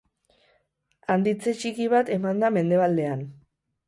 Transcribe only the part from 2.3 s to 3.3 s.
da mendebaldean.